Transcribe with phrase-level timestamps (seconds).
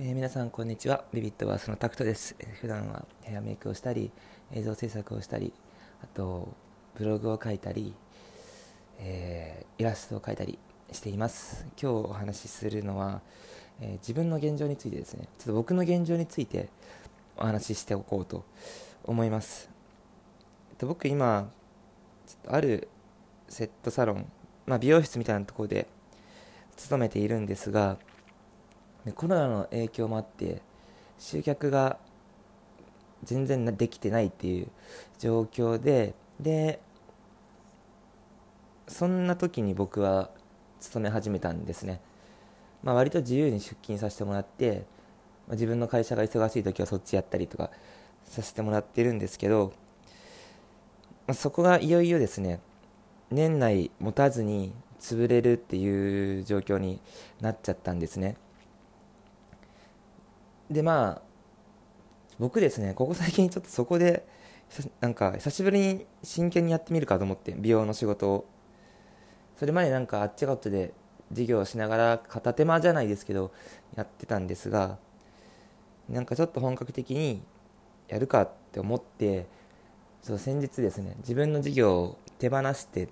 [0.00, 1.04] えー皆さんこんにちは。
[1.12, 4.10] ビビットバースのタクトです、えー普段はヘアメイクをしたり
[4.50, 5.52] 映像制作をしたり
[6.02, 6.48] あと
[6.96, 7.92] ブログを書いたり、
[8.98, 10.58] えーイラストを描いたり
[10.90, 11.66] しています。
[11.80, 13.20] 今日お話しするのは、
[13.82, 15.28] えー自分の現状についてですね。
[15.38, 16.70] ちょっと僕の現状について
[17.36, 18.46] お話ししておこうと
[19.04, 19.68] 思います、
[20.70, 21.50] えっと、僕今
[22.26, 22.88] ちょっとある
[23.46, 24.26] セットサロン、
[24.64, 25.86] まあ、美容室みたいなところで
[26.76, 27.98] 勤めているんですが
[29.04, 30.62] でコロナの影響もあって
[31.18, 31.98] 集客が
[33.24, 34.68] 全然できてないっていう
[35.18, 36.80] 状況でで
[38.88, 40.30] そんな時に僕は
[40.80, 42.00] 勤め始めたんですね、
[42.82, 44.84] まあ、割と自由に出勤させてもらって、
[45.46, 47.70] まあ自分の会社が忙しい時はそっちやったりとか
[48.24, 49.72] させてもらってるんですけど、
[51.26, 52.60] まあ、そこがいよいよですね
[53.30, 57.00] 年内持たずに潰れるっていう状況に
[57.40, 58.36] なっちゃったんですね。
[60.70, 61.22] でまあ
[62.38, 64.26] 僕ですねここ最近ちょっとそこで
[65.00, 68.46] なんか久しぶりに真剣にやってみるかと思って美容の仕事を。
[69.56, 70.92] それまでなんかあっちこっちで
[71.30, 73.52] 授業をしながら片手間じゃないですけど
[73.96, 74.98] やってたんですが
[76.08, 77.42] なんかちょっと本格的に
[78.08, 79.46] やるかって思って
[80.22, 83.08] そう先日ですね自分の授業を手放して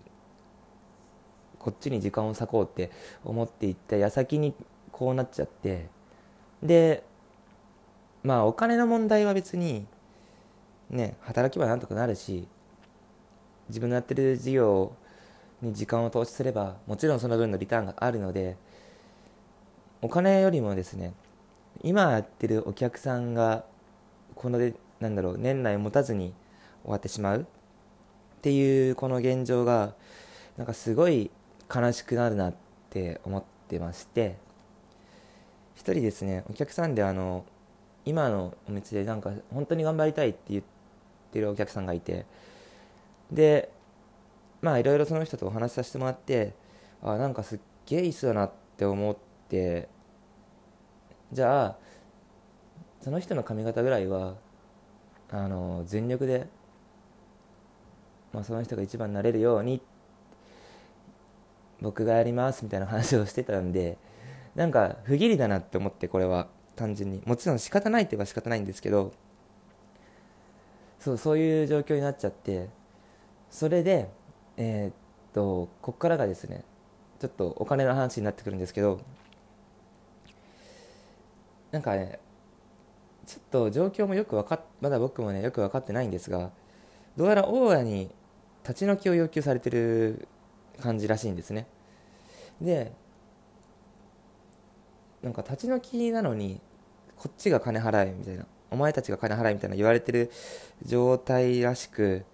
[1.59, 2.91] こっちに時間を割こうって
[3.25, 4.55] 思っていった矢先に
[4.93, 5.89] こうなっちゃって
[6.63, 7.05] で
[8.23, 9.87] まあお金の問題は別に
[10.91, 12.47] ね働けばなんとかなるし
[13.69, 14.93] 自分のやってる事業
[15.63, 18.57] に時間を投資すればもちろんその分のリターンがあるので
[20.03, 21.13] お金よりもですね
[21.83, 23.65] 今やってるお客さんが
[24.35, 26.35] このでなんだろう年内持たずに
[26.83, 27.45] 終わってしまうっ
[28.43, 29.95] ていうこの現状が
[30.57, 31.31] なんかすごい
[31.75, 32.55] 悲しくなるなっ
[32.91, 34.37] て思ってまして
[35.75, 37.45] 一人ですねお客さんであの
[38.05, 40.65] 今のお店でなんか本当に頑張りたいって言っ
[41.33, 42.27] てるお客さんがいて
[43.31, 43.71] で
[44.63, 46.55] まあいろいろその人とお話しさせてもらって
[47.03, 49.17] あなんかすっげえいい人だなって思っ
[49.49, 49.89] て
[51.33, 51.77] じゃあ
[53.01, 54.35] その人の髪型ぐらいは
[55.31, 56.49] あの全力で、
[58.33, 59.81] まあ、その人が一番になれるように
[61.81, 63.97] 僕がやりますみたいな話をしてたんで
[64.55, 66.49] なんか不義理だなって思ってこれは。
[66.81, 67.23] 単純に。
[67.27, 69.13] もちろん仕方ないって言えば仕方ないんですけど
[70.99, 72.69] そうそういう状況になっちゃって
[73.51, 74.09] それで
[74.57, 74.95] えーっ
[75.35, 76.65] とここからがですね
[77.21, 79.01] ちょっとお金の話になってくるんですけど
[81.71, 82.19] なんかね
[83.27, 86.51] ちょっと状況もよく分かっまだ僕もねよく分かってないんですが
[87.17, 88.11] どうやら大家に
[88.63, 90.29] 立ち退きを要求されてる
[90.81, 91.67] 感じらしいんですね。
[92.61, 92.93] で
[95.23, 96.61] なんか立ち退きなのに
[97.21, 98.47] こっちが金払えみたいな。
[98.71, 100.31] お前たちが金払えみたいな言われてる
[100.83, 102.25] 状態らしく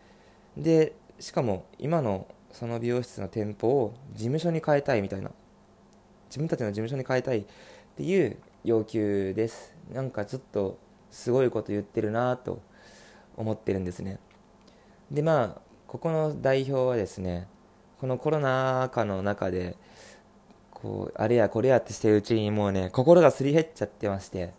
[0.57, 5.33] でしかも今のその美容室の店舗を事務所に変えたいみたいな。
[6.29, 7.45] 自分たちの事務所に変えたいっ
[7.97, 9.75] ていう要求です。
[9.93, 10.79] なんかちょっと
[11.11, 12.63] すごいこと言ってるなと
[13.37, 14.21] 思ってるんですね。
[15.11, 17.49] でまあここの代表はですね
[17.99, 19.77] このコロナ禍の中で
[20.71, 24.53] こうあれやこれやってしてるうちにもうね心がすり減っちゃってまして。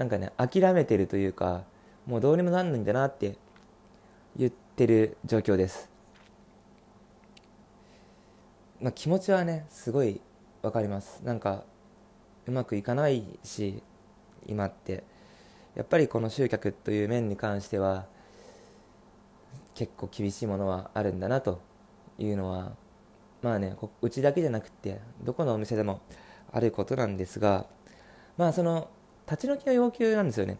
[0.00, 1.64] なんかね諦めてるというか
[2.06, 3.36] もうどうにもなんないんだなって
[4.34, 5.90] 言ってる状況です、
[8.80, 10.22] まあ、気持ちはねすごい
[10.62, 11.20] わかります。
[11.22, 11.64] なんか
[12.46, 13.82] うまくいかないし
[14.46, 15.04] 今って。
[15.76, 18.06] やっぱりこの集客という面に関しては
[19.74, 21.60] 結構厳しいものはあるんだなと
[22.18, 22.72] いうのは
[23.40, 26.00] まあねうちだけじゃなくてどこのお店でも
[26.52, 27.66] あることなんですが
[28.36, 28.88] まあその
[29.30, 30.58] 立ち退きの要求なんですよね。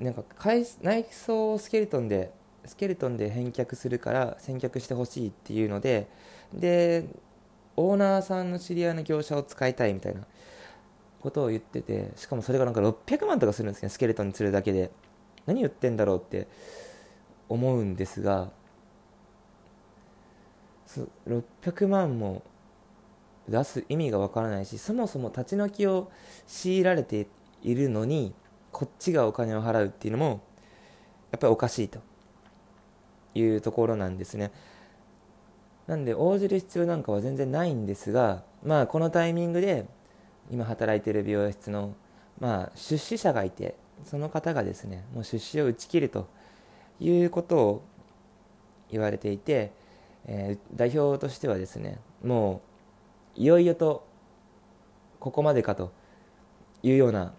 [0.00, 0.22] なんか
[0.82, 2.32] 内装をスケルトンで
[2.64, 6.06] スケルトンで返却するから返却してほしいっていうので
[6.52, 7.06] で
[7.76, 10.20] オーナーさんの知り合いの業者を使いたいみたいな
[11.20, 14.90] ことを言っててしかもそれがなんか600万とかするんですねスケルトンにするだけで。
[15.48, 16.46] 何言ってんだろうって
[17.48, 18.50] 思うんですが
[21.26, 22.42] 600万も
[23.48, 26.10] 出す意味がわからないしそもそも立ち退きを
[26.46, 27.26] 強いられて
[27.62, 28.34] いるのに
[28.72, 30.42] こっちがお金を払うっていうのも
[31.30, 32.00] やっぱりおかしいと。
[33.34, 34.50] いうところなんですね。
[35.86, 39.86] なんで応じる必要なんかは全然ないんですがまあこのタイミングで
[40.50, 41.94] 今働いてる美容室の
[42.38, 43.74] まあ出資者がいて
[44.04, 46.28] その方がですねもう出資を打ち切ると
[47.00, 47.84] いうことを
[48.90, 49.72] 言われていて、
[50.26, 52.67] えー代表としてはですねもう
[53.38, 54.04] いよいよと
[55.20, 55.92] ここまでかと
[56.82, 57.32] いうような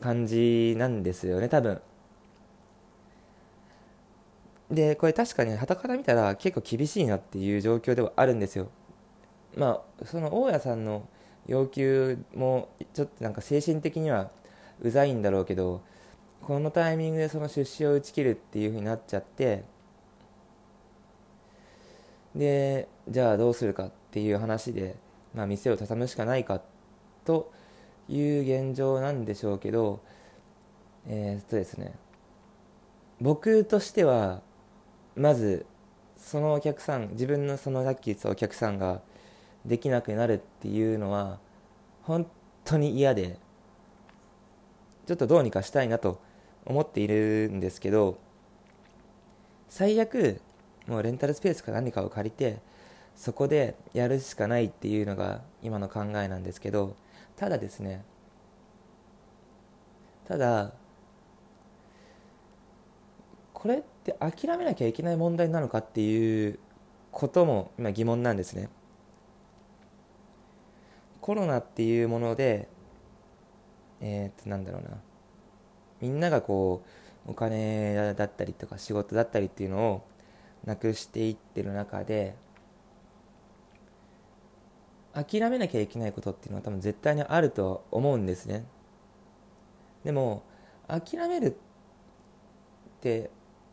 [0.00, 1.80] 感じなんですよね多分。
[4.70, 8.68] でこれ確かにはたから見たら結構厳しいなっていう状況ではあるんですよ。
[9.56, 11.08] まあその大家さんの
[11.46, 14.30] 要求もちょっとなんか精神的には
[14.82, 15.80] うざいんだろうけど
[16.42, 19.64] このタイミングでその出資を打ち切るっていう風になっちゃって
[22.34, 24.96] でじゃあどうするかっていう話で、
[25.38, 26.60] まあ、店を畳むしかないか
[27.24, 27.52] と
[28.08, 30.00] いう現状なんでしょうけど
[31.06, 31.94] えー、っとですね。
[33.20, 34.42] 僕としては
[35.14, 35.64] まず
[36.16, 39.00] そのお客さん自分のそのさっき言ったお客さんが
[39.64, 41.38] できなくなるっていうのは
[42.02, 42.26] 本
[42.64, 43.38] 当に嫌で
[45.06, 46.20] ちょっとどうにかしたいなと
[46.66, 48.18] 思っているんですけど
[49.68, 50.40] 最悪
[50.88, 52.58] もうレンタルスペースか何かを借りて
[53.18, 56.94] そこでやるしかないっていうのが今の考えなんですけど
[57.34, 58.04] ただですね
[60.28, 60.72] ただ
[63.52, 66.60] これって諦めなきゃいけない問題なのかっていう
[67.10, 68.68] ことも今疑問なんですね。
[71.20, 72.68] コロナっていうもので
[74.00, 74.90] えー、っとなんだろうな。
[76.00, 76.84] みんながこ
[77.26, 80.02] うお金だったりとか仕事だったりっていうのを
[80.64, 82.36] なくしていってる中で
[85.24, 88.64] 諦めなきゃいけないことっていうのは多分絶対にあると思うんですね。
[90.04, 90.44] でも
[90.86, 93.30] 諦めるって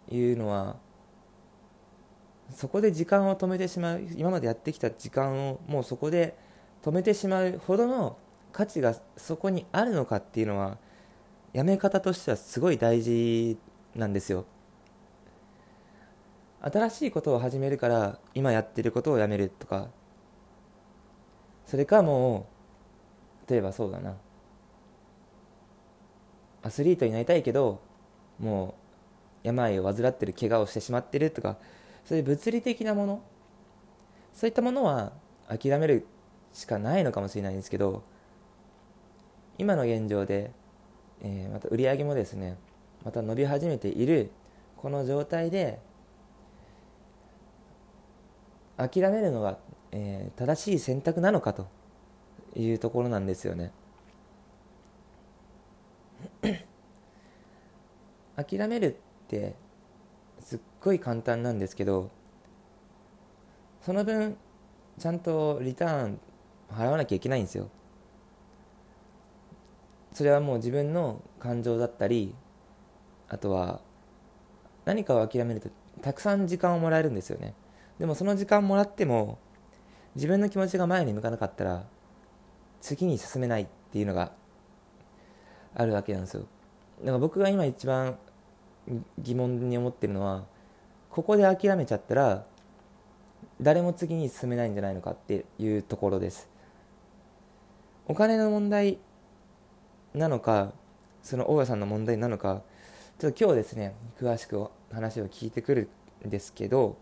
[0.09, 0.77] いうのは
[2.50, 6.38] そこで時間を止めてしまう今までやってきた時間をもうそこで
[6.83, 8.18] 止めてしまうほどの
[8.51, 10.77] 価値がそこにあるのかっていうのは
[11.53, 13.57] やめ方としてはすごい大事
[13.95, 14.45] なんですよ。
[16.62, 19.89] 新しいことを始めるから今やってることをやめるとか
[21.65, 22.47] それかも
[23.47, 24.15] う例えばそうだな。
[26.63, 27.79] アスリートになりたいけど
[28.39, 28.75] も
[29.44, 31.57] う病を患ってる怪我をしてしまってるとか
[32.06, 33.21] そういう物理的なもの。
[34.33, 35.13] そういったものは
[35.47, 36.06] 諦める
[36.53, 38.03] しかないのかもしれないんですけど
[39.57, 40.51] 今の現状で、
[41.21, 42.57] えー、また売り上げもですね
[43.06, 44.31] また伸び始めている
[44.77, 45.79] この状態で
[48.77, 49.57] 諦めるのが、
[49.97, 51.68] えー、正しい選択なのかと
[52.53, 53.71] いうところなんですよね。
[58.36, 59.56] 諦めるって
[60.42, 62.09] すっごい簡単なんですけど
[63.81, 64.36] その分
[65.00, 66.19] ちゃんとリターン
[66.69, 67.69] 払わなきゃいけないんですよ。
[70.12, 72.36] それはもう自分の感情だったり
[73.30, 73.80] あとは
[74.83, 75.69] 何かを諦めると
[76.01, 77.53] たくさん時間をもらえるんですよね。
[77.97, 79.39] でもその時間もらっても
[80.15, 81.83] 自分の気持ちが前に向かなかったら
[82.81, 84.31] 次に進めないっていうのが
[85.73, 86.45] あるわけなんですよ。
[87.00, 88.17] だから僕が今一番
[89.19, 90.45] 疑問に思ってるのは
[91.09, 92.45] ここで諦めちゃったら
[93.62, 96.50] 誰も次に進めないんじゃないのかっていうところです。
[98.07, 99.00] お金の問題
[100.13, 100.71] なのか
[101.23, 102.61] その大家さんの問題なのか
[103.18, 105.89] ちょっと今日ですね詳しく話を聞いてくる
[106.25, 106.97] んですけど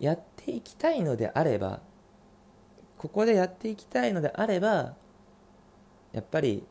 [0.00, 1.80] やっていきたいのであれば
[2.98, 4.94] ここでやっていきたいのであれば
[6.12, 6.64] やっぱり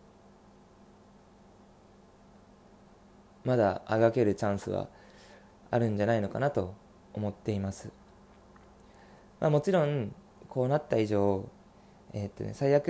[3.43, 4.87] まだあがけるチャンスは
[5.71, 6.73] あるんじゃないのかなと
[7.13, 7.91] 思っています、
[9.39, 10.13] まあ、もちろん
[10.49, 11.47] こうなった以上、
[12.13, 12.87] えー、っとね、最悪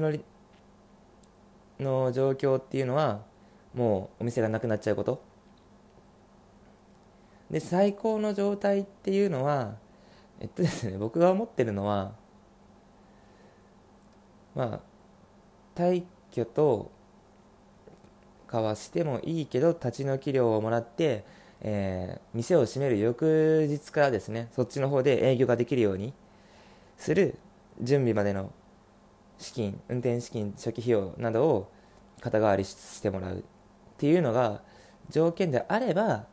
[0.00, 0.12] の
[1.78, 3.22] の状況っていうのは
[3.74, 5.33] もうお店がなくなっちゃうこと。
[7.54, 9.76] で最高の状態っていうのは
[10.40, 12.10] えっとですね僕が思ってるのは
[14.56, 14.80] まあ
[15.76, 16.90] 退去と
[18.48, 21.24] かはしてもいいけど立ち退き料をもらって、
[21.60, 26.12] えー、店を閉める翌日からですねそっちの方で営業ができるように
[26.98, 27.38] する
[27.80, 28.50] 準備までの
[29.38, 31.72] 資金運転資金初期費用などを
[32.20, 33.42] 肩代わりしてもらうっ
[33.96, 34.60] ていうのが
[35.08, 36.26] 条件であれば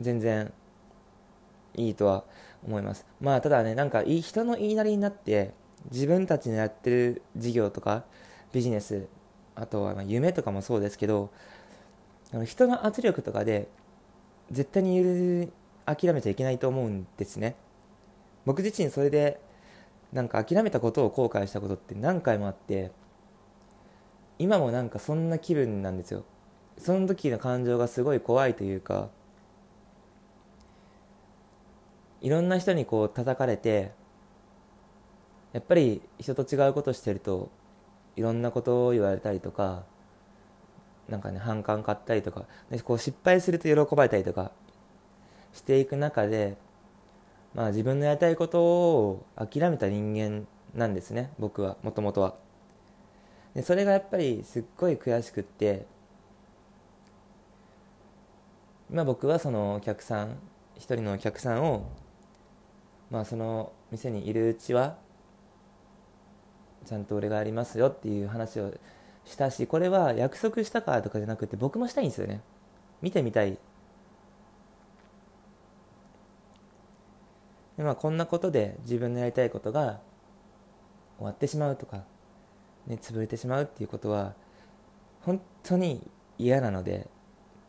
[0.00, 0.52] 全然
[1.74, 2.24] いいとは
[2.66, 3.06] 思います。
[3.20, 5.52] まあただねなんか人の言いなりになって
[5.90, 8.04] 自分たちのやってる事業とか
[8.52, 9.06] ビジネス
[9.54, 11.30] あとは夢とかもそうですけど
[12.44, 13.68] 人の圧力とかで
[14.50, 15.50] 絶対に
[15.86, 17.56] 諦めちゃいけないと思うんですね。
[18.44, 19.40] 僕自身それで
[20.12, 22.92] なんか諦めたことを後悔したことって何回もあって
[24.38, 26.24] 今もなんかそんな気分なんですよ。
[26.78, 29.10] その時の感情がすごい怖いというか
[32.20, 33.92] いろんな人にこう叩かれて
[35.52, 37.50] やっぱり人と違うことしてると
[38.16, 39.84] いろんなことを言われたりとか
[41.08, 44.50] なんかね反感買ったりとかでこう失敗すると喜ばれたりとか
[45.54, 46.56] していく中で
[47.54, 52.34] まあ自分のやりたいことを諦めた人間なんですね僕はもともとは。
[53.54, 55.86] でそれがやっぱりすっごい悔しくって
[58.90, 60.36] 今僕はそのお客さん
[60.76, 61.90] 一人のお客さんを
[63.10, 64.96] まあその店にいるうちは
[66.84, 68.72] ちゃんと俺がありますよっていう話を
[69.24, 72.40] したしこれは約束したかとかじゃなくて僕もしたいんですよね。
[73.02, 73.58] 見てみたい。
[77.76, 80.00] でまあこんなことで自分のやりたいことが
[81.18, 82.04] 終わってしまうとか、
[82.86, 84.34] ね、潰れてしまうっていうことは
[85.22, 86.02] 本当に
[86.38, 87.08] 嫌なので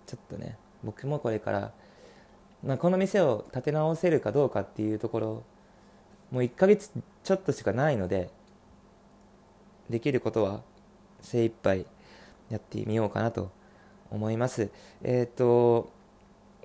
[0.05, 1.71] ちょっとね僕もこれから、
[2.63, 5.43] まあ、この店を立て直せるかどうかっていうところ
[6.31, 6.91] もう1ヶ月
[7.23, 8.29] ちょっとしかないので
[9.89, 10.61] できることは
[11.21, 11.85] 精一杯
[12.49, 13.51] やってみようかなと
[14.11, 14.69] 思います。
[15.03, 15.91] えっ、ー、と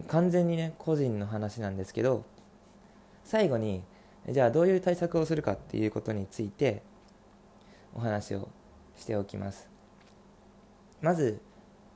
[0.09, 2.25] 完全にね個人の話なんですけど
[3.23, 3.83] 最後に
[4.29, 6.83] じゃあどういう対策をするかっていうことについて
[7.95, 8.49] お話を
[8.97, 9.69] しておきます。
[11.01, 11.41] まず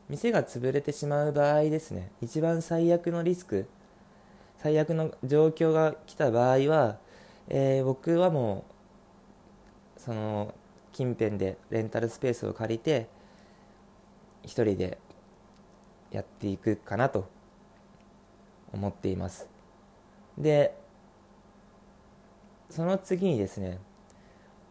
[0.09, 2.11] 店が潰れてしまう場合ですね。
[2.23, 3.67] 一番最悪のリスク
[4.59, 6.99] 最悪の状況が来た場合は、
[7.49, 8.65] えー、僕はも
[9.97, 10.55] うその
[10.93, 13.09] 近辺でレンタルスペースを借りて
[14.43, 14.99] 一人で
[16.11, 17.29] やっていくかなと
[18.73, 19.49] 思っています。
[20.37, 20.77] で
[22.71, 23.79] その次にですね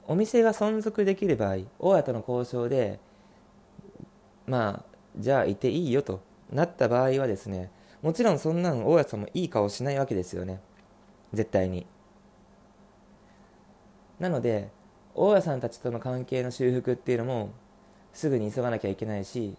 [0.07, 2.99] お店が存続できる場合大家との交渉で
[4.45, 7.71] まあじゃあいていいよとなった場合はですね
[8.07, 10.61] もちろんそんなん大家さんもいい顔しないわけですよね。
[11.33, 11.85] 絶対に。
[14.17, 14.69] なので
[15.13, 17.49] 大家さんたちとの関係の修復っていうのも
[18.13, 19.57] すぐに急がなきゃいけないし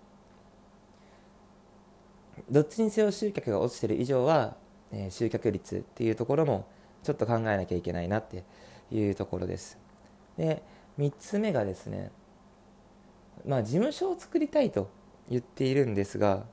[2.51, 4.57] どっちにせよ集客が落ちてる以上は、
[4.93, 6.67] えー、集客率っていうところも
[7.03, 8.45] ちょっと考えなきゃいけないなって
[8.91, 9.77] いうところです。
[10.39, 10.63] で
[10.99, 12.11] 3つ目がですね
[13.47, 14.89] まあ事務所を作りたいと
[15.29, 16.47] 言っているんですが、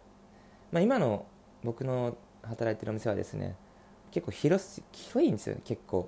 [0.74, 1.26] まあ、今の
[1.66, 3.56] 僕の働いてるお店はですね
[4.12, 6.08] 結構広広いんですよ結構。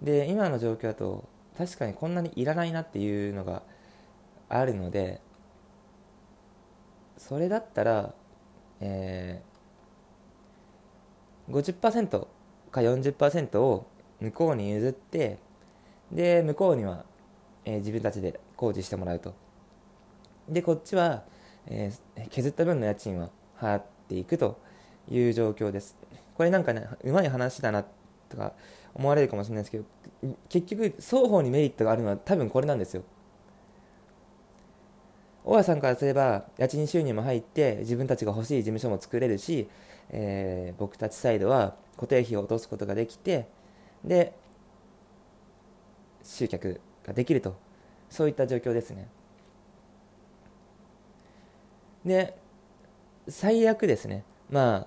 [0.00, 1.28] で今の状況だと
[1.58, 3.62] 確かにこんなにいらないなっていうのが
[4.48, 5.20] あるので
[7.18, 8.14] それだったら、
[8.80, 12.26] えー、50%か
[12.80, 13.86] 40%を
[14.20, 15.38] 向こうに譲って
[16.10, 17.04] で向こうには、
[17.66, 19.34] えー、自分たちで工事してもらうと。
[20.48, 21.24] でこっちは、
[21.66, 23.28] えー、削った分の家賃は
[23.60, 24.58] 払っていくと
[25.10, 25.96] いう状況です。
[26.34, 27.84] これなんかねうまい話だな
[28.28, 28.52] とか
[28.94, 29.84] 思われるかもしれないですけど
[30.48, 33.02] 結局双方にメリットがあるのは多分これなんですよ。
[35.44, 39.68] 大家さんからすれば家賃収入も入って自分たちが欲しい事務所も作れるし、
[40.10, 43.48] えー、僕たちサイドは固定費を落とすことができて
[44.04, 44.34] で
[46.22, 47.70] 集客ができると。
[48.10, 49.08] そういった状況ですね。
[52.04, 52.36] で
[53.30, 54.24] 最悪ですね。
[54.50, 54.86] ま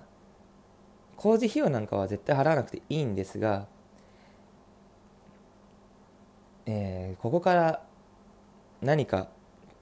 [1.16, 3.66] 工事費用なんかは絶対払わなくていいんですが
[6.66, 7.82] えー、ここから
[8.80, 9.28] 何か、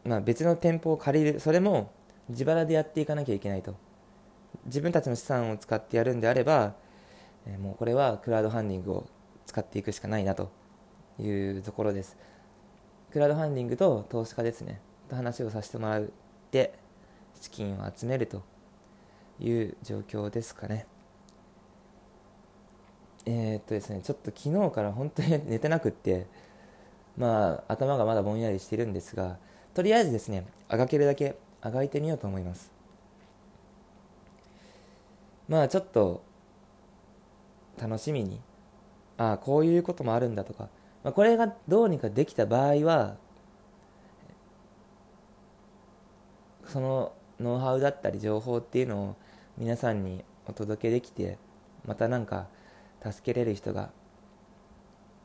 [0.04, 1.40] まあ、別の店舗を借りる。
[1.40, 1.92] それも
[2.28, 3.76] 自腹でやっていかなきゃいけないと。
[4.66, 6.74] 自分たちの資産を使ってやるんであれば、
[7.46, 9.06] えー、もうこれはクラウドファンディングを
[9.46, 10.50] 使っていくしかないなと。
[11.18, 11.28] い
[11.58, 12.16] うところです。
[13.12, 14.80] クラウドファンディングと投資家ですね。
[15.08, 16.04] と話をさせてもらっ
[16.50, 16.74] て
[17.40, 18.42] 資金を集めると。
[19.40, 20.86] いう状況ですかね。
[23.24, 26.26] えー、っとですねちょっと昨日から本当に寝てなくって
[27.16, 29.36] まあ頭がまだぼんやりしてるんですが
[29.74, 32.72] とりあえずですねあがけるだけあがいてみようと思います。
[35.48, 36.22] まあちょっと
[37.80, 38.40] 楽しみに
[39.18, 40.68] ああこういうこともあるんだとか、
[41.04, 43.16] まあ、これがどうにかできた場合は
[46.66, 49.16] そのノウハウだったり情報っていうのを
[49.62, 51.38] 皆さんにお届けできて
[51.86, 52.48] また何か
[53.00, 53.90] 助けれる人が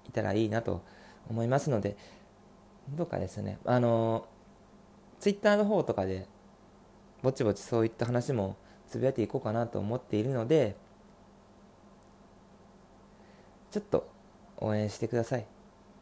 [0.07, 0.83] いたらいいなと
[1.27, 1.97] 思いますので
[2.89, 3.57] どうかですね。
[3.65, 4.27] あの
[5.19, 6.27] ツイッターの方とかで
[7.23, 10.75] ぼちぼちそういった話もつぶやいていこうかなと思っているので
[13.71, 14.07] ちょっと
[14.57, 15.47] 応援してください。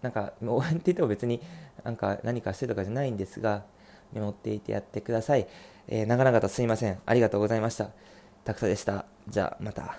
[0.01, 1.39] なんか応援って言っても別に
[1.85, 3.63] なんか何かしてとかじゃないんですが
[4.11, 5.47] 見守っていてやってください、
[5.87, 6.99] えー、長々とすいません。
[7.05, 7.91] ありがとうございました。
[8.45, 9.05] タクトでした。
[9.27, 9.97] じゃあまた。